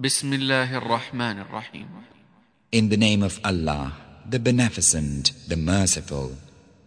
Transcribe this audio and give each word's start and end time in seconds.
بسم 0.00 0.33
الله 0.33 0.77
الرحمن 0.77 1.39
الرحيم 1.39 1.87
In 2.71 2.87
the 2.87 2.95
name 2.95 3.21
of 3.23 3.41
Allah, 3.43 3.91
the 4.29 4.39
Beneficent, 4.39 5.33
the 5.49 5.57
Merciful. 5.57 6.31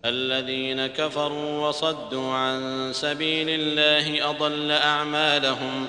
الذين 0.05 0.87
كفروا 0.87 1.69
وصدوا 1.69 2.33
عن 2.33 2.93
سبيل 2.95 3.49
الله 3.49 4.31
أضل 4.31 4.71
أعمالهم 4.71 5.89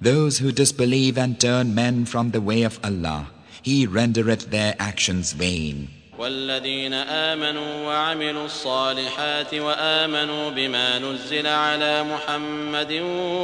Those 0.00 0.38
who 0.38 0.52
disbelieve 0.52 1.18
and 1.18 1.40
turn 1.40 1.74
men 1.74 2.04
from 2.04 2.30
the 2.30 2.40
way 2.40 2.62
of 2.62 2.78
Allah, 2.84 3.26
He 3.62 3.84
rendereth 3.84 4.50
their 4.50 4.76
actions 4.78 5.32
vain. 5.32 5.88
والذين 6.17 6.93
آمنوا 6.93 7.85
وعملوا 7.85 8.45
الصالحات 8.45 9.53
وآمنوا 9.53 10.49
بما 10.49 10.99
نزل 10.99 11.47
على 11.47 12.03
محمد 12.03 12.91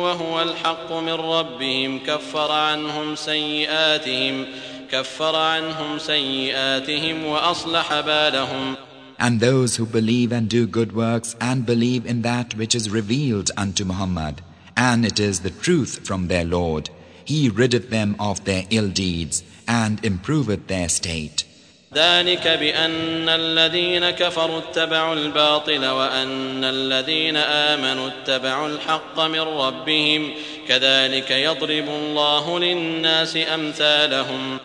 وهو 0.03 0.41
الحق 0.41 0.93
من 0.93 1.13
ربهم 1.13 1.99
كفر 1.99 2.51
عنهم 2.51 3.15
سيئاتهم 3.15 4.45
كفر 4.91 5.35
عنهم 5.35 5.99
سيئاتهم 5.99 7.25
وأصلح 7.25 7.99
بالهم 7.99 8.75
And 9.19 9.39
those 9.39 9.77
who 9.77 9.85
believe 9.87 10.31
and 10.31 10.47
do 10.47 10.67
good 10.67 10.93
works 10.93 11.35
and 11.41 11.65
believe 11.65 12.05
in 12.05 12.21
that 12.21 12.55
which 12.55 12.75
is 12.75 12.91
revealed 12.91 13.49
unto 13.57 13.83
Muhammad, 13.83 14.41
and 14.75 15.03
it 15.03 15.19
is 15.19 15.39
the 15.39 15.49
truth 15.49 16.05
from 16.05 16.27
their 16.27 16.45
Lord, 16.45 16.91
He 17.25 17.49
riddeth 17.49 17.89
them 17.89 18.15
of 18.19 18.45
their 18.45 18.65
ill 18.69 18.89
deeds 18.89 19.43
and 19.67 19.99
improveth 20.05 20.67
their 20.67 20.89
state. 20.89 21.45
ذلك 21.93 22.47
بأن 22.47 23.29
الذين 23.29 24.09
كفروا 24.09 24.59
اتبعوا 24.59 25.13
الباطل 25.13 25.85
وأن 25.85 26.63
الذين 26.63 27.37
آمنوا 27.37 28.07
اتبعوا 28.07 28.67
الحق 28.67 29.19
من 29.19 29.39
ربهم 29.39 30.31
كذلك 30.67 31.31
يضرب 31.31 31.87
الله 31.89 32.59
للناس 32.59 33.37
أمثالهم 33.37 34.59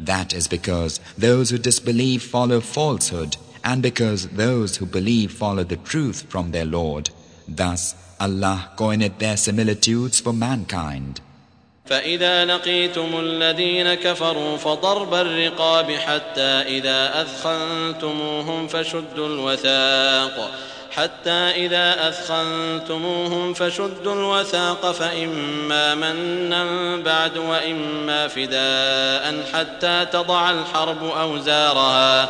That 0.00 0.32
is 0.34 0.48
because 0.48 0.98
those 1.16 1.50
who 1.50 1.58
disbelieve 1.58 2.22
follow 2.22 2.60
falsehood, 2.60 3.36
and 3.62 3.82
because 3.82 4.28
those 4.28 4.76
who 4.78 4.86
believe 4.86 5.30
follow 5.30 5.62
the 5.62 5.76
truth 5.76 6.24
from 6.28 6.50
their 6.50 6.64
Lord. 6.64 7.10
Thus 7.46 7.94
Allah 8.18 8.70
coineth 8.76 9.18
their 9.18 9.36
similitudes 9.36 10.18
for 10.20 10.32
mankind. 10.32 11.20
فإذا 11.89 12.45
لقيتم 12.45 13.19
الذين 13.19 13.93
كفروا 13.93 14.57
فضرب 14.57 15.13
الرقاب 15.13 15.91
حتى 15.91 16.41
إذا 16.41 17.21
أثخنتموهم 17.21 18.67
فشدوا 18.67 19.27
الوثاق. 19.27 20.51
حتى 20.91 21.31
إذا 21.31 22.09
أثخنتموهم 22.09 23.53
فشدوا 23.53 24.13
الوثاق 24.13 24.91
فإما 24.91 25.95
منا 25.95 26.95
بعد 26.97 27.37
وإما 27.37 28.27
فداء 28.27 29.43
حتى 29.53 30.05
تضع 30.11 30.51
الحرب 30.51 31.03
أوزارها. 31.03 32.29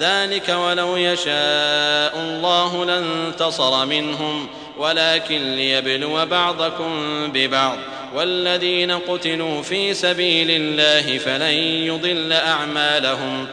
ذلك 0.00 0.48
ولو 0.48 0.96
يشاء 0.96 2.12
الله 2.16 2.84
لانتصر 2.84 3.86
منهم 3.86 4.48
ولكن 4.78 5.56
ليبلو 5.56 6.26
بعضكم 6.26 6.92
ببعض. 7.32 7.78
والذين 8.15 8.91
قتلوا 8.91 9.61
في 9.61 9.93
سبيل 9.93 10.47
الله 10.51 11.17
فلن 11.17 11.53
يضل 11.87 12.31
أعمالهم 12.31 13.47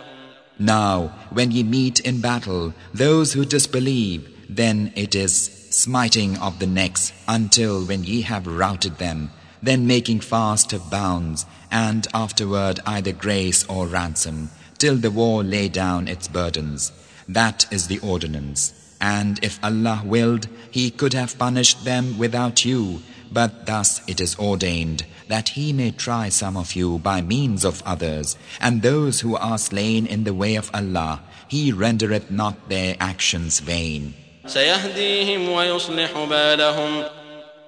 Now, 0.58 1.10
when 1.30 1.50
ye 1.50 1.62
meet 1.62 2.00
in 2.00 2.20
battle 2.20 2.74
those 2.92 3.32
who 3.32 3.46
disbelieve, 3.46 4.28
then 4.46 4.92
it 4.94 5.14
is 5.14 5.32
smiting 5.70 6.36
of 6.38 6.58
the 6.58 6.66
necks 6.66 7.12
until 7.26 7.84
when 7.86 8.04
ye 8.04 8.20
have 8.22 8.46
routed 8.46 8.98
them, 8.98 9.30
then 9.62 9.86
making 9.86 10.20
fast 10.20 10.72
of 10.74 10.90
bounds, 10.90 11.46
and 11.70 12.06
afterward 12.12 12.80
either 12.84 13.12
grace 13.12 13.64
or 13.68 13.86
ransom, 13.86 14.50
till 14.76 14.96
the 14.96 15.10
war 15.10 15.42
lay 15.42 15.68
down 15.68 16.08
its 16.08 16.28
burdens. 16.28 16.92
That 17.28 17.66
is 17.70 17.86
the 17.86 18.00
ordinance. 18.00 18.74
And 19.05 19.37
if 19.43 19.59
Allah 19.63 20.01
willed, 20.03 20.47
He 20.71 20.89
could 20.89 21.13
have 21.13 21.37
punished 21.37 21.85
them 21.85 22.17
without 22.17 22.65
you, 22.65 23.03
but 23.31 23.67
thus 23.67 24.01
it 24.07 24.19
is 24.19 24.33
ordained 24.39 25.05
that 25.27 25.49
He 25.49 25.73
may 25.73 25.91
try 25.91 26.29
some 26.29 26.57
of 26.57 26.75
you 26.75 26.99
by 26.99 27.21
means 27.21 27.65
of 27.65 27.83
others, 27.85 28.35
and 28.59 28.81
those 28.81 29.21
who 29.21 29.35
are 29.35 29.57
slain 29.57 30.05
in 30.05 30.23
the 30.23 30.33
way 30.33 30.55
of 30.55 30.71
Allah, 30.73 31.21
He 31.47 31.71
rendereth 31.71 32.31
not 32.31 32.69
their 32.69 32.95
actions 32.99 33.59
vain. 33.59 34.13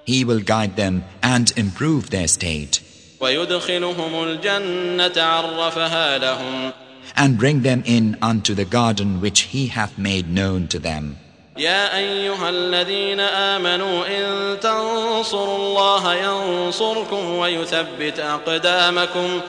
He 0.04 0.24
will 0.24 0.40
guide 0.40 0.74
them 0.76 1.04
and 1.22 1.52
improve 1.56 2.10
their 2.10 2.28
state. 2.28 2.80
And 7.16 7.38
bring 7.38 7.62
them 7.62 7.82
in 7.86 8.16
unto 8.22 8.54
the 8.54 8.64
garden 8.64 9.20
which 9.20 9.40
He 9.54 9.66
hath 9.68 9.98
made 9.98 10.28
known 10.30 10.68
to 10.68 10.78
them. 10.78 11.16
يا 11.58 11.96
أيها 11.98 12.48
الذين 12.48 13.20
آمنوا 13.20 14.06
إن 14.06 14.60
تنصروا 14.60 15.56
الله 15.56 16.14
ينصركم 16.14 17.30
ويثبت 17.30 18.18
أقدامكم 18.18 19.40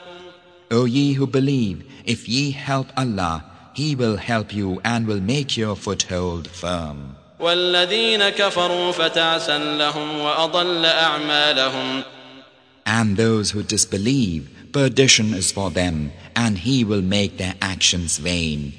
O 0.71 0.85
ye 0.85 1.13
who 1.13 1.25
believe, 1.25 1.83
if 2.05 2.29
ye 2.29 2.51
help 2.51 2.87
Allah, 2.95 3.43
He 3.73 3.95
will 3.95 4.17
help 4.17 4.53
you 4.53 4.81
and 4.83 5.07
will 5.07 5.21
make 5.21 5.57
your 5.57 5.75
foothold 5.75 6.47
firm. 6.47 7.15
والذين 7.39 8.29
كفروا 8.29 8.91
فتعسا 8.91 9.57
لهم 9.57 10.19
وأضل 10.19 10.85
أعمالهم 10.85 12.03
And 12.85 13.17
those 13.17 13.51
who 13.51 13.61
disbelieve, 13.63 14.49
perdition 14.71 15.33
is 15.33 15.51
for 15.51 15.69
them, 15.69 16.11
and 16.35 16.57
He 16.57 16.83
will 16.83 17.01
make 17.03 17.37
their 17.37 17.55
actions 17.61 18.17
vain. 18.17 18.73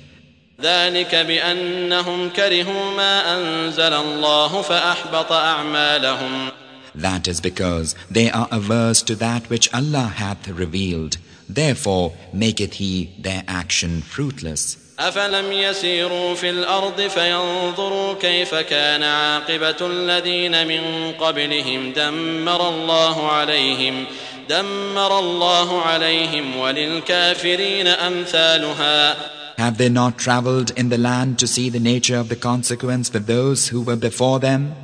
ذلك 0.62 1.14
بأنهم 1.14 2.30
كرهوا 2.30 2.90
ما 2.96 3.36
أنزل 3.36 3.92
الله 3.92 4.62
فأحبط 4.62 5.32
أعمالهم 5.32 6.48
That 6.94 7.28
is 7.28 7.40
because 7.40 7.94
they 8.10 8.30
are 8.30 8.48
averse 8.50 9.02
to 9.02 9.14
that 9.14 9.48
which 9.48 9.72
Allah 9.72 10.10
hath 10.16 10.48
revealed. 10.48 11.18
Therefore 11.48 12.12
maketh 12.34 12.74
He 12.74 13.10
their 13.18 13.44
action 13.46 14.02
fruitless. 14.02 14.76
أفلم 14.98 15.52
يسيروا 15.52 16.34
في 16.34 16.50
الأرض 16.50 17.00
فينظروا 17.00 18.14
كيف 18.14 18.54
كان 18.54 19.02
عاقبة 19.02 19.76
الذين 19.80 20.66
من 20.66 21.12
قبلهم 21.12 21.92
دمر 21.92 22.68
الله 22.68 23.30
عليهم 23.30 24.04
دمر 24.48 25.18
الله 25.18 25.82
عليهم 25.82 26.56
وللكافرين 26.56 27.86
أمثالها 27.86 29.16
Have 29.59 29.77
they 29.77 29.89
not 29.89 30.17
travelled 30.17 30.71
in 30.71 30.89
the 30.89 30.97
land 30.97 31.39
to 31.39 31.47
see 31.47 31.69
the 31.69 31.79
nature 31.79 32.17
of 32.17 32.29
the 32.29 32.35
consequence 32.35 33.09
for 33.09 33.19
those 33.19 33.69
who 33.69 33.81
were 33.81 33.95
before 33.95 34.39
them? 34.39 34.75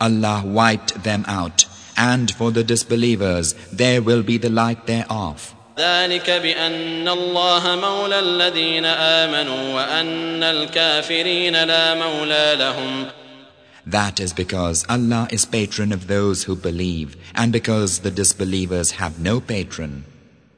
Allah 0.00 0.42
wiped 0.44 1.04
them 1.04 1.24
out, 1.28 1.66
and 1.96 2.30
for 2.30 2.50
the 2.50 2.64
disbelievers 2.64 3.54
there 3.72 4.02
will 4.02 4.22
be 4.22 4.38
the 4.38 4.50
like 4.50 4.86
thereof. 4.86 5.54
ذلك 5.78 6.30
بأن 6.30 7.08
الله 7.08 7.76
مولى 7.76 8.18
الذين 8.18 8.84
آمنوا 8.84 9.74
وأن 9.74 10.42
الكافرين 10.42 11.64
لا 11.64 11.94
مولى 11.94 12.56
لهم 12.58 13.10
That 13.86 14.18
is 14.18 14.32
because 14.32 14.84
Allah 14.88 15.28
is 15.30 15.44
patron 15.44 15.92
of 15.92 16.08
those 16.08 16.44
who 16.44 16.56
believe, 16.56 17.16
and 17.36 17.52
because 17.52 18.00
the 18.00 18.10
disbelievers 18.10 18.92
have 18.92 19.20
no 19.20 19.40
patron. 19.40 20.04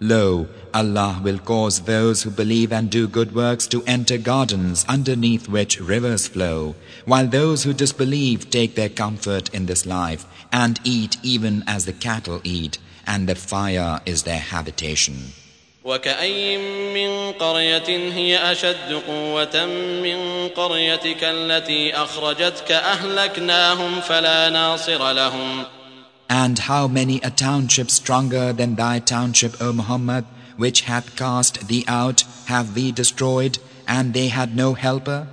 Lo, 0.00 0.48
Allah 0.74 1.20
will 1.22 1.38
cause 1.38 1.82
those 1.82 2.22
who 2.22 2.30
believe 2.30 2.72
and 2.72 2.90
do 2.90 3.06
good 3.06 3.34
works 3.34 3.68
to 3.68 3.84
enter 3.86 4.18
gardens 4.18 4.84
underneath 4.88 5.48
which 5.48 5.80
rivers 5.80 6.26
flow, 6.26 6.74
while 7.04 7.28
those 7.28 7.62
who 7.62 7.72
disbelieve 7.72 8.50
take 8.50 8.74
their 8.74 8.88
comfort 8.88 9.54
in 9.54 9.66
this 9.66 9.86
life 9.86 10.26
and 10.52 10.80
eat 10.82 11.18
even 11.22 11.62
as 11.68 11.84
the 11.84 11.92
cattle 11.92 12.40
eat, 12.42 12.78
and 13.06 13.28
the 13.28 13.36
fire 13.36 14.00
is 14.04 14.24
their 14.24 14.40
habitation. 14.40 15.32
وكأي 15.84 16.58
من 16.94 17.32
قرية 17.32 17.88
هي 18.12 18.52
أشد 18.52 18.92
قوة 19.06 19.66
من 20.02 20.48
قريتك 20.48 21.24
التي 21.24 21.94
أخرجتك 21.94 22.72
أهلكناهم 22.72 24.00
فلا 24.00 24.50
ناصر 24.50 25.12
لهم 25.12 25.64
And 26.29 26.59
how 26.59 26.87
many 26.87 27.21
a 27.21 27.29
township 27.29 27.89
stronger 27.89 28.51
than 28.53 28.75
thy 28.75 28.99
township, 28.99 29.61
O 29.61 29.71
Muhammad, 29.71 30.25
which 30.57 30.81
hath 30.81 31.15
cast 31.15 31.67
thee 31.67 31.85
out, 31.87 32.23
have 32.47 32.75
we 32.75 32.91
destroyed, 32.91 33.59
and 33.87 34.13
they 34.13 34.27
had 34.27 34.55
no 34.55 34.73
helper? 34.73 35.27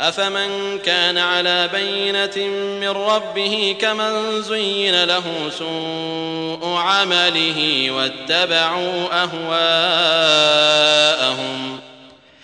أفمن 0.00 0.78
كان 0.78 1.18
على 1.18 1.68
بينة 1.72 2.36
من 2.80 2.88
ربه 2.88 3.76
كمن 3.80 4.42
زين 4.42 5.04
له 5.04 5.50
سوء 5.58 6.66
عمله 6.76 7.90
واتبعوا 7.90 9.22
أهواءهم 10.30 11.80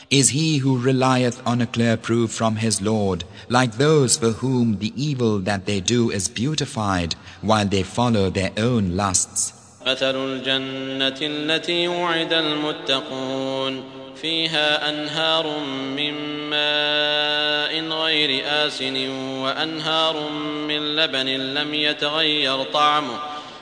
Is 0.09 0.29
he 0.29 0.57
who 0.57 0.77
relieth 0.77 1.41
on 1.45 1.61
a 1.61 1.65
clear 1.65 1.95
proof 1.95 2.31
from 2.31 2.57
his 2.57 2.81
Lord, 2.81 3.23
like 3.47 3.77
those 3.77 4.17
for 4.17 4.31
whom 4.31 4.79
the 4.79 4.91
evil 4.95 5.39
that 5.39 5.65
they 5.65 5.79
do 5.79 6.11
is 6.11 6.27
beautified, 6.27 7.15
while 7.41 7.65
they 7.65 7.83
follow 7.83 8.29
their 8.29 8.51
own 8.57 8.97
lusts? 8.97 9.53
مثل 9.85 10.15
الجنة 10.15 11.19
التي 11.21 11.87
وعد 11.87 12.33
المتقون 12.33 13.83
فيها 14.21 14.89
أنهار 14.89 15.59
من 15.97 16.13
ماء 16.49 18.01
غير 18.03 18.43
آسن 18.45 19.09
وأنهار 19.09 20.29
من 20.67 20.95
لبن 20.95 21.27
لم 21.27 21.73
يتغير 21.73 22.63
طعمه 22.63 23.19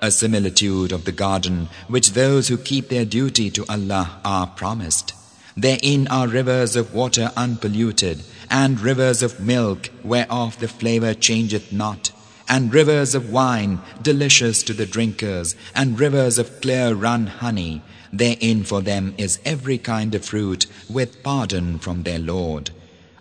A 0.00 0.10
similitude 0.10 0.92
of 0.92 1.04
the 1.04 1.12
garden 1.12 1.68
which 1.86 2.12
those 2.12 2.48
who 2.48 2.56
keep 2.56 2.88
their 2.88 3.04
duty 3.04 3.50
to 3.50 3.64
Allah 3.68 4.20
are 4.24 4.46
promised. 4.46 5.14
Therein 5.56 6.06
are 6.08 6.28
rivers 6.28 6.76
of 6.76 6.94
water 6.94 7.32
unpolluted, 7.36 8.22
and 8.50 8.80
rivers 8.80 9.22
of 9.22 9.40
milk 9.40 9.90
whereof 10.04 10.58
the 10.60 10.68
flavor 10.68 11.14
changeth 11.14 11.72
not, 11.72 12.12
and 12.48 12.72
rivers 12.72 13.14
of 13.14 13.30
wine 13.30 13.80
delicious 14.00 14.62
to 14.62 14.72
the 14.72 14.86
drinkers, 14.86 15.56
and 15.74 15.98
rivers 15.98 16.38
of 16.38 16.60
clear 16.60 16.94
run 16.94 17.26
honey. 17.26 17.82
Therein 18.12 18.62
for 18.64 18.80
them 18.80 19.14
is 19.18 19.40
every 19.44 19.78
kind 19.78 20.14
of 20.14 20.24
fruit 20.24 20.66
with 20.88 21.22
pardon 21.22 21.78
from 21.78 22.04
their 22.04 22.18
Lord. 22.18 22.70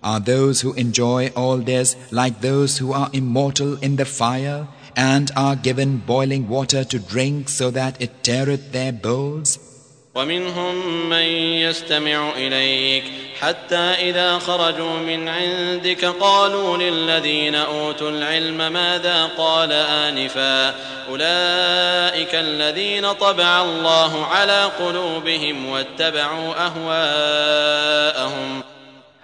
Are 0.03 0.19
those 0.19 0.62
who 0.62 0.73
enjoy 0.73 1.30
all 1.35 1.57
this 1.57 1.95
like 2.12 2.41
those 2.41 2.77
who 2.77 2.94
are 2.94 3.09
immortal 3.13 3.77
in 3.77 3.95
the 3.95 4.06
fire? 4.06 4.68
and 4.96 5.31
are 5.37 5.56
given 5.56 5.99
boiling 5.99 6.49
water 6.49 6.84
to 6.84 6.99
drink 6.99 7.49
so 7.49 7.70
that 7.70 8.00
it 8.00 8.23
teareth 8.23 8.73
their 8.73 8.93
bowls? 8.93 9.58
ومنهم 10.14 11.08
من 11.08 11.26
يستمع 11.64 12.32
إليك 12.37 13.05
حتى 13.40 13.76
إذا 13.76 14.38
خرجوا 14.38 14.99
من 14.99 15.29
عندك 15.29 16.05
قالوا 16.05 16.76
للذين 16.76 17.55
أوتوا 17.55 18.11
العلم 18.11 18.73
ماذا 18.73 19.26
قال 19.38 19.73
آنفا 19.73 20.69
أولئك 21.08 22.34
الذين 22.34 23.12
طبع 23.12 23.62
الله 23.62 24.26
على 24.26 24.64
قلوبهم 24.64 25.67
واتبعوا 25.69 26.67
أهواءهم 26.67 28.62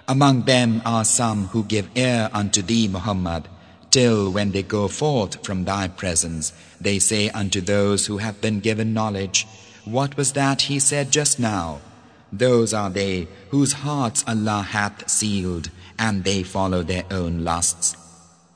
Among 0.09 0.41
them 0.41 0.81
are 0.87 1.05
some 1.05 1.49
who 1.49 1.63
give 1.65 1.87
ear 1.95 2.31
unto 2.33 2.63
thee, 2.63 2.87
Muhammad, 2.87 3.43
Till 3.93 4.31
when 4.31 4.51
they 4.51 4.63
go 4.63 4.87
forth 4.87 5.43
from 5.45 5.65
thy 5.65 5.87
presence, 5.87 6.53
they 6.79 6.99
say 6.99 7.29
unto 7.29 7.59
those 7.59 8.05
who 8.05 8.17
have 8.17 8.39
been 8.39 8.59
given 8.59 8.93
knowledge, 8.93 9.47
What 9.85 10.15
was 10.15 10.33
that 10.33 10.63
he 10.63 10.79
said 10.79 11.11
just 11.11 11.39
now? 11.39 11.81
Those 12.31 12.73
are 12.73 12.91
they 12.91 13.27
whose 13.49 13.73
hearts 13.73 14.23
Allah 14.27 14.61
hath 14.61 15.09
sealed, 15.09 15.71
and 15.97 16.23
they 16.23 16.43
follow 16.43 16.83
their 16.83 17.05
own 17.09 17.43
lusts. 17.43 17.95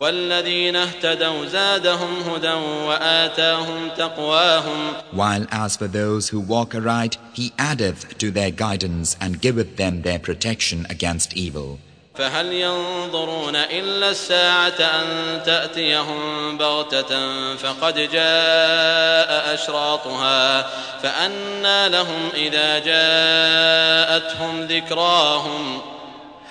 والذين 0.03 0.75
اهتدوا 0.75 1.45
زادهم 1.45 2.29
هدى 2.29 2.53
وآتاهم 2.87 3.89
تقواهم 3.97 4.95
While 5.13 5.47
as 5.49 5.77
for 5.77 5.87
those 5.87 6.29
who 6.29 6.39
walk 6.39 6.75
aright, 6.75 7.17
He 7.33 7.53
addeth 7.57 8.17
to 8.17 8.29
their 8.29 8.51
guidance 8.51 9.15
and 9.21 9.41
giveth 9.41 9.77
them 9.77 10.01
their 10.01 10.19
protection 10.19 10.85
against 10.89 11.37
evil. 11.37 11.79
فهل 12.18 12.52
ينظرون 12.52 13.56
إلا 13.56 14.10
الساعة 14.10 14.80
أن 14.80 15.42
تأتيهم 15.42 16.58
بغتة 16.58 17.12
فقد 17.56 17.94
جاء 17.94 19.54
أشراطها 19.54 20.62
فأنى 21.02 21.88
لهم 21.88 22.28
إذا 22.34 22.78
جاءتهم 22.78 24.60
ذكراهم 24.60 25.80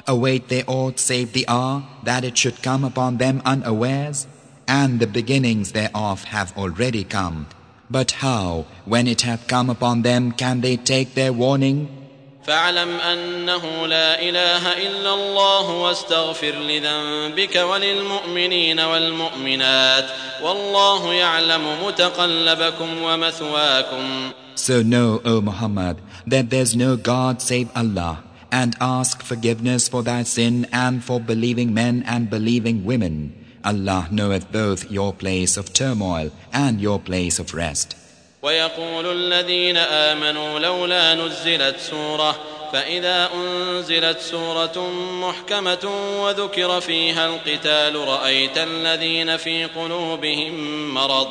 Await 0.09 0.47
they 0.47 0.63
aught 0.63 0.99
save 0.99 1.33
the 1.33 1.45
hour 1.49 1.83
that 2.03 2.23
it 2.23 2.37
should 2.37 2.63
come 2.63 2.85
upon 2.85 3.17
them 3.17 3.41
unawares? 3.45 4.25
And 4.65 5.01
the 5.01 5.07
beginnings 5.07 5.73
thereof 5.73 6.23
have 6.23 6.57
already 6.57 7.03
come. 7.03 7.47
But 7.89 8.11
how, 8.11 8.65
when 8.85 9.05
it 9.05 9.23
hath 9.23 9.47
come 9.47 9.69
upon 9.69 10.03
them, 10.03 10.31
can 10.31 10.61
they 10.61 10.77
take 10.77 11.13
their 11.13 11.33
warning? 11.33 12.06
فاعلم 12.46 12.90
أنه 13.00 13.86
لا 13.86 14.22
إله 14.22 14.86
إلا 14.86 15.14
الله 15.14 15.70
واستغفر 15.70 16.54
لذنبك 16.54 17.56
وللمؤمنين 17.56 18.80
والمؤمنات 18.80 20.04
والله 20.42 21.12
يعلم 21.12 21.84
متقلبكم 21.86 23.02
ومثواكم 23.02 24.30
So 24.54 24.82
know, 24.82 25.20
O 25.24 25.40
Muhammad, 25.40 25.96
that 26.26 26.50
there's 26.50 26.76
no 26.76 26.96
God 26.96 27.40
save 27.40 27.70
Allah, 27.74 28.22
and 28.52 28.76
ask 28.80 29.22
forgiveness 29.22 29.88
for 29.88 30.02
thy 30.02 30.22
sin 30.24 30.66
and 30.70 31.02
for 31.02 31.18
believing 31.18 31.72
men 31.72 32.04
and 32.06 32.28
believing 32.28 32.84
women. 32.84 33.32
Allah 33.64 34.08
knoweth 34.10 34.52
both 34.52 34.90
your 34.90 35.14
place 35.14 35.56
of 35.56 35.72
turmoil 35.72 36.30
and 36.52 36.80
your 36.80 36.98
place 37.00 37.38
of 37.38 37.54
rest. 37.54 37.96
ويقول 38.41 39.11
الذين 39.11 39.77
آمنوا 39.77 40.59
لولا 40.59 41.15
نزلت 41.15 41.79
سورة 41.79 42.35
فإذا 42.73 43.29
أنزلت 43.35 44.19
سورة 44.19 44.91
محكمة 45.21 45.91
وذكر 46.21 46.81
فيها 46.81 47.27
القتال 47.27 47.95
رأيت 47.95 48.57
الذين 48.57 49.37
في 49.37 49.65
قلوبهم 49.65 50.53
مرض 50.93 51.27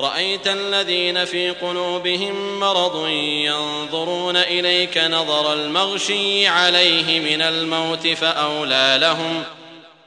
رأيت 0.00 0.46
الذين 0.46 1.24
في 1.24 1.50
قلوبهم 1.50 2.60
مرض 2.60 3.08
ينظرون 3.46 4.36
إليك 4.36 4.98
نظر 4.98 5.52
المغشي 5.52 6.46
عليه 6.46 7.20
من 7.20 7.42
الموت 7.42 8.06
فأولى 8.06 8.98
لهم. 9.00 9.42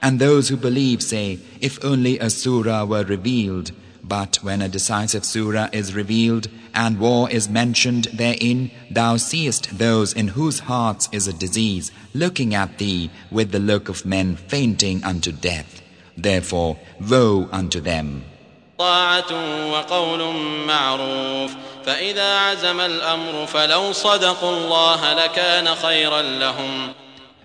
And 0.01 0.19
those 0.19 0.50
who 0.50 0.57
believe 0.57 1.03
say, 1.03 1.38
if 1.60 1.83
only 1.83 2.17
a 2.19 2.29
surah 2.29 2.86
were 2.86 3.03
revealed, 3.03 3.71
But 4.10 4.36
when 4.42 4.62
a 4.62 4.68
decisive 4.68 5.25
surah 5.25 5.68
is 5.72 5.94
revealed 5.94 6.48
and 6.75 7.00
war 7.00 7.28
is 7.28 7.48
mentioned 7.48 8.04
therein, 8.12 8.70
thou 8.90 9.16
seest 9.16 9.78
those 9.78 10.12
in 10.12 10.28
whose 10.28 10.60
hearts 10.60 11.08
is 11.10 11.26
a 11.26 11.32
disease 11.32 11.90
looking 12.14 12.54
at 12.54 12.78
thee 12.78 13.10
with 13.30 13.50
the 13.50 13.58
look 13.58 13.88
of 13.88 14.06
men 14.06 14.36
fainting 14.36 15.02
unto 15.02 15.32
death. 15.32 15.82
Therefore, 16.16 16.78
woe 17.00 17.48
unto 17.50 17.80
them. 17.80 18.22
طاعة 18.78 19.32
وقول 19.72 20.34
معروف 20.66 21.50
فإذا 21.86 22.38
عزم 22.38 22.80
الأمر 22.80 23.46
فلو 23.46 23.92
صدقوا 23.92 24.56
الله 24.56 25.14
لكان 25.14 25.75
خيرا 25.75 26.22
لهم 26.22 26.94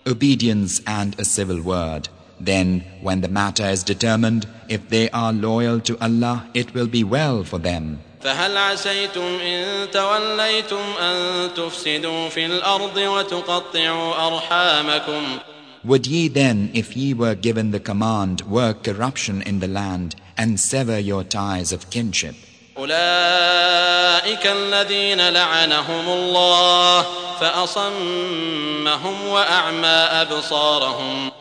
Obedience 0.07 0.81
and 0.87 1.15
a 1.19 1.25
civil 1.25 1.61
word. 1.61 2.09
Then, 2.45 2.83
when 3.01 3.21
the 3.21 3.27
matter 3.27 3.65
is 3.65 3.83
determined, 3.83 4.47
if 4.67 4.89
they 4.89 5.09
are 5.11 5.31
loyal 5.31 5.79
to 5.81 5.97
Allah, 6.01 6.47
it 6.53 6.73
will 6.73 6.87
be 6.87 7.03
well 7.03 7.43
for 7.43 7.59
them. 7.59 7.99
فهل 8.23 8.57
عسيتم 8.57 9.39
إن 9.41 9.91
توليتم 9.91 10.81
أن 11.01 11.49
تفسدوا 11.53 12.29
في 12.29 12.45
الأرض 12.45 12.97
وتقطعوا 12.97 14.27
أرحامكم 14.27 15.39
Would 15.83 16.05
ye 16.05 16.27
then, 16.27 16.69
if 16.75 16.95
ye 16.95 17.11
were 17.15 17.33
given 17.33 17.71
the 17.71 17.79
command, 17.79 18.41
work 18.41 18.83
corruption 18.83 19.41
in 19.41 19.59
the 19.59 19.67
land 19.67 20.15
and 20.37 20.59
sever 20.59 20.99
your 20.99 21.23
ties 21.23 21.71
of 21.71 21.89
kinship? 21.89 22.35
أولئك 22.77 24.47
الذين 24.47 25.29
لعنهم 25.29 26.09
الله 26.09 27.05
فأصمهم 27.39 29.27
وأعمى 29.27 29.87
أبصارهم 30.21 31.31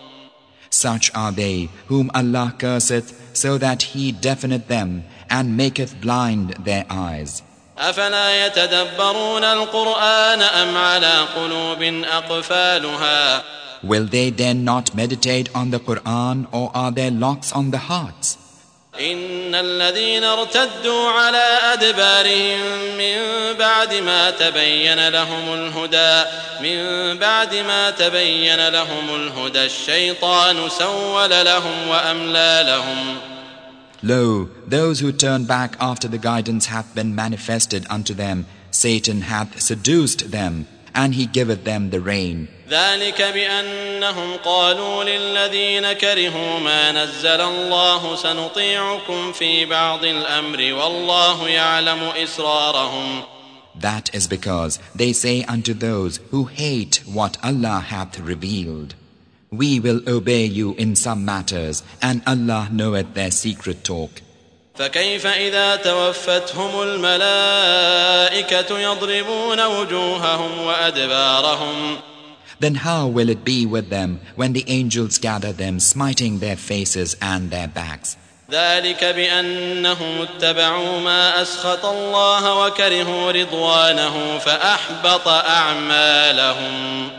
Such 0.70 1.10
are 1.14 1.32
they 1.32 1.68
whom 1.88 2.10
Allah 2.14 2.54
curseth, 2.58 3.08
so 3.32 3.58
that 3.58 3.82
He 3.82 4.12
deafeneth 4.12 4.66
them 4.68 5.04
and 5.28 5.56
maketh 5.56 6.00
blind 6.00 6.50
their 6.64 6.86
eyes. 6.88 7.42
أفلا 7.78 8.46
يتدبرون 8.46 9.44
القرآن 9.44 10.42
أم 10.42 10.76
على 10.76 11.26
قلوب 11.36 11.82
أقفالها 12.04 13.42
Will 13.82 14.04
they 14.04 14.28
then 14.28 14.62
not 14.64 14.94
meditate 14.94 15.48
on 15.54 15.70
the 15.70 15.80
Quran 15.80 16.46
or 16.52 16.70
are 16.74 16.90
there 16.92 17.10
locks 17.10 17.50
on 17.52 17.70
the 17.70 17.78
hearts? 17.78 18.36
إن 19.00 19.43
الذين 19.55 20.23
ارتدوا 20.23 21.09
على 21.09 21.59
أدبارهم 21.73 22.59
من 22.97 23.17
بعد 23.59 23.93
ما 23.93 24.31
تبين 24.31 25.09
لهم 25.09 25.53
الهدى 25.53 26.29
من 26.61 26.79
بعد 27.19 27.55
ما 27.55 27.89
تبين 27.89 28.67
لهم 28.67 29.15
الهدى 29.15 29.65
الشيطان 29.65 30.69
سول 30.69 31.29
لهم 31.29 31.87
وأملى 31.87 32.63
لهم 32.67 33.17
Lo, 34.03 34.49
those 34.67 34.99
who 34.99 35.11
turn 35.11 35.45
back 35.45 35.75
after 35.79 36.07
the 36.07 36.19
guidance 36.19 36.67
hath 36.67 36.93
been 36.93 37.15
manifested 37.15 37.87
unto 37.89 38.13
them, 38.13 38.45
Satan 38.69 39.21
hath 39.21 39.59
seduced 39.59 40.29
them, 40.29 40.67
and 40.93 41.15
he 41.15 41.25
giveth 41.25 41.63
them 41.63 41.89
the 41.89 41.99
rein. 41.99 42.47
ذلك 42.69 43.21
بأنهم 43.21 44.37
قالوا 44.45 45.03
للذين 45.03 45.93
كرهوا 45.93 46.59
ما 46.59 46.91
نزل 46.91 47.41
الله 47.41 48.15
سنطيعكم 48.15 49.31
في 49.31 49.65
بعض 49.65 50.05
الأمر 50.05 50.73
والله 50.73 51.49
يعلم 51.49 51.99
إسرارهم 52.23 53.23
That 53.77 54.09
is 54.15 54.27
because 54.27 54.79
they 54.95 55.11
say 55.13 55.43
unto 55.43 55.73
those 55.73 56.19
who 56.31 56.45
hate 56.45 57.03
what 57.05 57.37
Allah 57.43 57.81
hath 57.81 58.19
revealed, 58.19 58.95
We 59.51 59.79
will 59.79 60.01
obey 60.07 60.45
you 60.45 60.75
in 60.75 60.95
some 60.95 61.25
matters, 61.25 61.83
and 62.01 62.21
Allah 62.25 62.69
knoweth 62.71 63.13
their 63.13 63.31
secret 63.31 63.83
talk. 63.83 64.21
فكيف 64.75 65.27
إذا 65.27 65.75
توفتهم 65.75 66.81
الملائكة 66.81 68.79
يضربون 68.79 69.65
وجوههم 69.65 70.59
وأدبارهم 70.59 71.97
Then 72.60 72.74
how 72.74 73.06
will 73.06 73.30
it 73.30 73.44
be 73.44 73.64
with 73.64 73.88
them 73.88 74.20
when 74.36 74.52
the 74.52 74.64
angels 74.68 75.18
gather 75.18 75.52
them, 75.52 75.80
smiting 75.80 76.38
their 76.38 76.56
faces 76.56 77.16
and 77.20 77.50
their 77.50 77.68
backs? 77.68 78.16
ذلك 78.50 79.04
بأنهم 79.04 80.20
اتبعوا 80.20 81.00
ما 81.00 81.42
أسخط 81.42 81.84
الله 81.84 82.66
وكرهوا 82.66 83.30
رضوانه 83.30 84.38
فأحبط 84.38 85.28
أعمالهم 85.28 87.10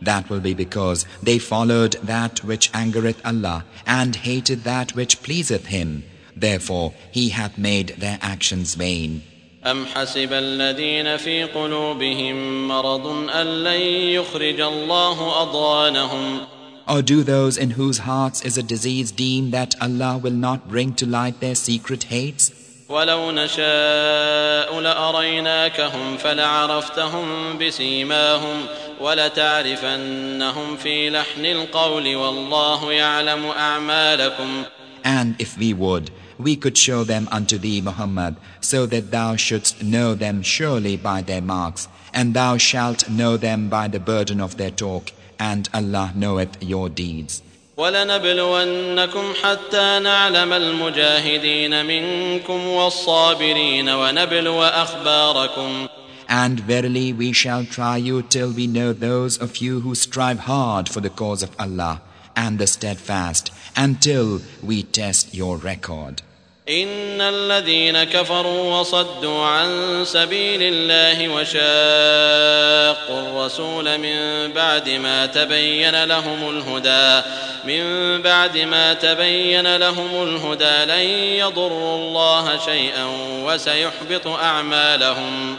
That 0.00 0.30
will 0.30 0.40
be 0.40 0.54
because 0.54 1.04
they 1.22 1.38
followed 1.38 1.94
that 2.02 2.44
which 2.44 2.70
angereth 2.72 3.20
Allah 3.24 3.64
and 3.84 4.14
hated 4.14 4.62
that 4.64 4.94
which 4.94 5.22
pleaseth 5.22 5.66
Him. 5.66 6.04
Therefore 6.36 6.94
He 7.10 7.30
hath 7.30 7.58
made 7.58 7.96
their 7.98 8.18
actions 8.22 8.76
vain. 8.76 9.22
أم 9.65 9.85
حسب 9.85 10.33
الذين 10.33 11.17
في 11.17 11.43
قلوبهم 11.43 12.67
مرض 12.67 13.07
أن 13.29 13.63
لن 13.63 13.81
يخرج 14.19 14.61
الله 14.61 15.41
أضغانهم 15.41 16.39
Or 16.85 17.01
do 17.01 17.23
those 17.23 17.57
in 17.57 17.71
whose 17.71 17.99
hearts 17.99 18.43
is 18.43 18.57
a 18.57 18.63
disease 18.63 19.11
deem 19.11 19.51
that 19.51 19.73
Allah 19.81 20.17
will 20.21 20.33
not 20.33 20.67
bring 20.67 20.93
to 20.95 21.05
light 21.05 21.39
their 21.39 21.55
secret 21.55 22.03
hates? 22.03 22.51
ولو 22.89 23.31
نشاء 23.31 24.79
لأريناكهم 24.79 26.17
فلعرفتهم 26.17 27.57
بسيماهم 27.57 28.65
ولتعرفنهم 29.01 30.77
في 30.77 31.09
لحن 31.09 31.45
القول 31.45 32.15
والله 32.15 32.91
يعلم 32.91 33.45
أعمالكم 33.45 34.63
And 35.05 35.35
if 35.39 35.57
we 35.57 35.73
would, 35.73 36.11
we 36.38 36.56
could 36.56 36.76
show 36.78 37.04
them 37.04 37.28
unto 37.30 37.58
thee, 37.58 37.80
Muhammad, 37.80 38.36
so 38.60 38.86
that 38.86 39.10
thou 39.10 39.36
shouldst 39.36 39.82
know 39.82 40.14
them 40.14 40.42
surely 40.42 40.96
by 40.96 41.22
their 41.22 41.42
marks, 41.42 41.88
and 42.12 42.34
thou 42.34 42.56
shalt 42.56 43.08
know 43.08 43.36
them 43.36 43.68
by 43.68 43.88
the 43.88 44.00
burden 44.00 44.40
of 44.40 44.56
their 44.56 44.70
talk, 44.70 45.12
and 45.38 45.68
Allah 45.74 46.12
knoweth 46.14 46.62
your 46.62 46.88
deeds. 46.88 47.42
ولنبلونكم 47.78 49.34
حتى 49.42 49.98
نعلم 50.02 50.52
المجاهدين 50.52 51.86
منكم 51.86 52.66
والصابرين 52.66 53.88
ونبلو 53.88 54.62
أخباركم 54.62 55.88
And 56.28 56.60
verily 56.60 57.12
we 57.12 57.32
shall 57.32 57.64
try 57.64 57.96
you 57.96 58.20
till 58.22 58.50
we 58.52 58.66
know 58.66 58.92
those 58.92 59.38
of 59.38 59.58
you 59.58 59.80
who 59.80 59.94
strive 59.94 60.40
hard 60.40 60.88
for 60.88 61.00
the 61.00 61.08
cause 61.08 61.42
of 61.42 61.50
Allah 61.58 62.02
and 62.36 62.58
the 62.58 62.66
steadfast 62.66 63.50
until 63.75 64.41
we 64.61 64.83
test 64.83 65.33
your 65.33 65.57
record. 65.57 66.21
إن 66.69 67.21
الذين 67.21 68.03
كفروا 68.03 68.79
وصدوا 68.79 69.45
عن 69.45 70.01
سبيل 70.05 70.59
الله 70.61 71.29
وشاقوا 71.29 73.21
الرسول 73.21 73.97
من 73.97 74.51
بعد 74.53 74.89
ما 74.89 75.25
تبين 75.25 76.03
لهم 76.03 76.49
الهدى 76.49 77.27
من 77.65 78.21
بعد 78.21 78.57
ما 78.57 78.93
تبين 78.93 79.75
لهم 79.75 80.23
الهدى 80.23 80.85
لن 80.91 81.09
يضروا 81.39 81.95
الله 81.95 82.65
شيئا 82.65 83.05
وسيحبط 83.45 84.27
أعمالهم 84.27 85.57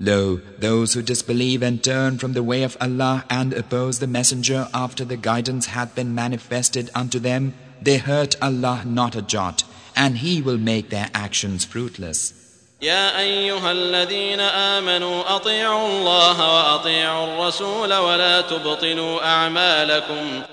Lo, 0.00 0.40
those 0.58 0.92
who 0.92 1.00
disbelieve 1.02 1.62
and 1.62 1.82
turn 1.82 2.18
from 2.18 2.34
the 2.34 2.42
way 2.42 2.62
of 2.62 2.76
Allah 2.80 3.24
and 3.30 3.54
oppose 3.54 3.98
the 3.98 4.06
Messenger 4.06 4.68
after 4.74 5.04
the 5.04 5.16
guidance 5.16 5.66
hath 5.66 5.94
been 5.94 6.14
manifested 6.14 6.90
unto 6.94 7.18
them, 7.18 7.54
they 7.80 7.96
hurt 7.96 8.36
Allah 8.42 8.82
not 8.84 9.16
a 9.16 9.22
jot, 9.22 9.64
and 9.94 10.18
He 10.18 10.42
will 10.42 10.58
make 10.58 10.90
their 10.90 11.08
actions 11.14 11.64
fruitless. 11.64 12.34
يا 12.82 13.18
أيها 13.18 13.72
الذين 13.72 14.40
آمنوا 14.40 15.36
أطيعوا 15.36 15.88
الله 15.88 16.54
وأطيعوا 16.54 17.34
الرسول 17.34 17.94
ولا 17.94 18.40
تبطلوا 18.40 19.24
أعمالكم 19.24 20.44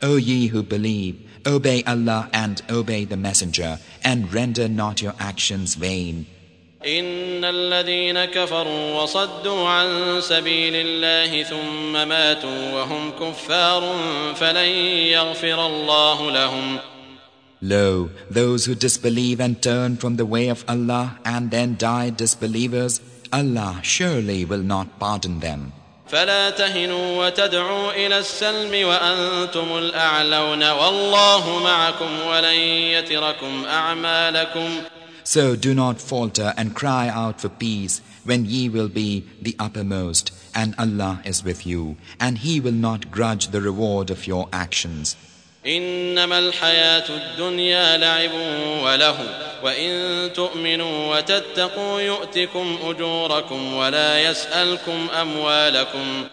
O 0.00 0.16
ye 0.16 0.46
who 0.46 0.62
believe, 0.62 1.16
obey 1.46 1.82
Allah 1.84 2.30
and 2.32 2.62
obey 2.70 3.04
the 3.04 3.16
Messenger, 3.16 3.80
and 4.02 4.32
render 4.32 4.66
not 4.68 5.02
your 5.02 5.14
actions 5.18 5.74
vain. 5.74 6.26
إن 6.85 7.45
الذين 7.45 8.25
كفروا 8.25 9.01
وصدوا 9.01 9.69
عن 9.69 10.21
سبيل 10.21 10.73
الله 10.75 11.43
ثم 11.43 12.07
ماتوا 12.07 12.73
وهم 12.73 13.11
كفار 13.11 13.95
فلن 14.35 14.69
يغفر 15.15 15.65
الله 15.65 16.31
لهم. 16.31 16.79
Lo, 17.61 18.09
those 18.29 18.65
who 18.65 18.75
disbelieve 18.75 19.39
and 19.39 19.61
turn 19.61 19.95
from 19.95 20.17
the 20.17 20.25
way 20.25 20.49
of 20.49 20.65
Allah 20.67 21.17
and 21.23 21.49
then 21.49 21.77
die 21.77 22.09
disbelievers, 22.09 22.99
Allah 23.31 23.79
surely 23.81 24.43
will 24.43 24.63
not 24.63 24.99
pardon 24.99 25.39
them. 25.39 25.71
فلا 26.07 26.49
تهنوا 26.49 27.25
وتدعوا 27.25 27.91
إلى 27.91 28.19
السلم 28.19 28.87
وأنتم 28.87 29.77
الأعلون. 29.77 30.71
والله 30.71 31.59
معكم 31.63 32.27
ولن 32.27 32.59
يتركم 32.95 33.65
أعمالكم. 33.65 34.81
So 35.24 35.56
do 35.56 35.74
not 35.74 36.00
falter 36.00 36.54
and 36.56 36.74
cry 36.74 37.08
out 37.08 37.40
for 37.40 37.48
peace 37.48 38.00
when 38.24 38.46
ye 38.46 38.68
will 38.68 38.88
be 38.88 39.24
the 39.42 39.56
uppermost, 39.58 40.32
and 40.54 40.74
Allah 40.78 41.20
is 41.24 41.44
with 41.44 41.66
you, 41.66 41.96
and 42.18 42.38
He 42.38 42.60
will 42.60 42.72
not 42.88 43.10
grudge 43.10 43.48
the 43.48 43.60
reward 43.60 44.10
of 44.10 44.26
your 44.26 44.48
actions. 44.52 45.16
إنما 45.66 46.38
الحياة 46.38 47.04
الدنيا 47.08 47.96
لعب 47.96 48.30
وله 48.84 49.16
وإن 49.62 50.32
تؤمنوا 50.32 51.16
وتتقوا 51.16 52.00
يؤتكم 52.00 52.78
أجوركم 52.84 53.74
ولا 53.74 54.20
يسألكم 54.30 55.08
أموالكم 55.20 56.28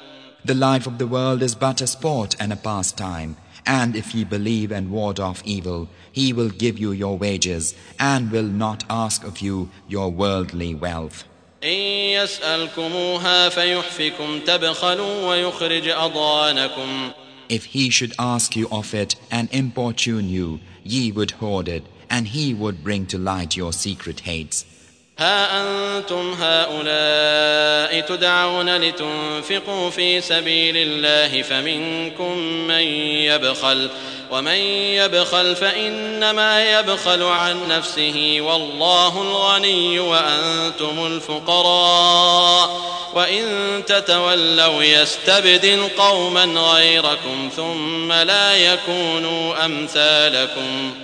The 0.45 0.53
life 0.53 0.85
of 0.85 0.99
the 0.99 1.07
world 1.07 1.41
is 1.41 1.55
but 1.55 1.81
a 1.81 1.87
sport 1.87 2.35
and 2.39 2.53
a 2.53 2.55
pastime, 2.55 3.35
and 3.65 3.95
if 3.95 4.13
ye 4.13 4.23
believe 4.23 4.71
and 4.71 4.91
ward 4.91 5.19
off 5.19 5.41
evil, 5.45 5.87
He 6.11 6.33
will 6.33 6.49
give 6.49 6.77
you 6.77 6.91
your 6.91 7.17
wages 7.17 7.75
and 7.99 8.31
will 8.31 8.43
not 8.43 8.83
ask 8.89 9.23
of 9.23 9.39
you 9.39 9.69
your 9.87 10.09
worldly 10.11 10.75
wealth. 10.75 11.25
إن 11.63 12.21
يسألكموها 12.21 13.49
فيحفكم 13.49 14.39
تبخلوا 14.39 15.27
ويخرج 15.27 15.87
أضغانكم 15.87 17.11
If 17.49 17.65
he 17.65 17.89
should 17.89 18.13
ask 18.17 18.55
you 18.55 18.67
of 18.71 18.93
it 18.93 19.15
and 19.31 19.49
importune 19.51 20.27
you, 20.29 20.59
ye 20.83 21.11
would 21.11 21.31
hoard 21.31 21.67
it, 21.67 21.83
and 22.09 22.27
he 22.27 22.53
would 22.53 22.83
bring 22.83 23.05
to 23.07 23.17
light 23.17 23.55
your 23.55 23.71
secret 23.73 24.21
hates. 24.21 24.65
ها 25.20 25.62
أنتم 25.62 26.32
هؤلاء 26.40 28.00
تدعون 28.00 28.76
لتنفقوا 28.76 29.90
في 29.90 30.20
سبيل 30.20 30.76
الله 30.76 31.42
فمنكم 31.42 32.38
من 32.66 32.80
يبخل 33.24 33.90
ومن 34.30 34.58
يبخل 34.94 35.56
فإنما 35.56 36.78
يبخل 36.78 37.22
عن 37.22 37.68
نفسه 37.68 38.38
والله 38.40 39.22
الغني 39.22 40.00
وأنتم 40.00 41.06
الفقراء 41.06 42.80
وإن 43.14 43.44
تتولوا 43.86 44.82
يستبدل 44.82 45.88
قوما 45.98 46.44
غيركم 46.44 47.50
ثم 47.56 48.12
لا 48.12 48.56
يكونوا 48.56 49.64
أمثالكم 49.64 50.94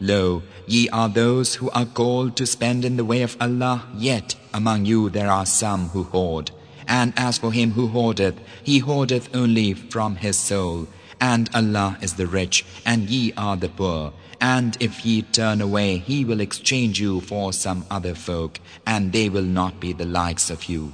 Lo, 0.00 0.42
ye 0.66 0.88
are 0.90 1.08
those 1.08 1.54
who 1.54 1.70
are 1.70 1.86
called 1.86 2.36
to 2.36 2.46
spend 2.46 2.84
in 2.84 2.96
the 2.96 3.04
way 3.04 3.22
of 3.22 3.36
Allah, 3.40 3.86
yet 3.96 4.34
among 4.52 4.84
you 4.84 5.08
there 5.08 5.30
are 5.30 5.46
some 5.46 5.88
who 5.88 6.04
hoard. 6.04 6.50
And 6.86 7.12
as 7.16 7.38
for 7.38 7.52
him 7.52 7.72
who 7.72 7.88
hoardeth, 7.88 8.38
he 8.62 8.78
hoardeth 8.78 9.34
only 9.34 9.72
from 9.72 10.16
his 10.16 10.36
soul. 10.36 10.86
And 11.20 11.48
Allah 11.54 11.96
is 12.02 12.14
the 12.14 12.26
rich, 12.26 12.64
and 12.84 13.08
ye 13.08 13.32
are 13.36 13.56
the 13.56 13.70
poor. 13.70 14.12
And 14.38 14.76
if 14.80 15.06
ye 15.06 15.22
turn 15.22 15.62
away, 15.62 15.96
he 15.96 16.24
will 16.26 16.40
exchange 16.40 17.00
you 17.00 17.22
for 17.22 17.54
some 17.54 17.86
other 17.90 18.14
folk, 18.14 18.60
and 18.86 19.12
they 19.12 19.30
will 19.30 19.42
not 19.42 19.80
be 19.80 19.94
the 19.94 20.04
likes 20.04 20.50
of 20.50 20.66
you. 20.66 20.92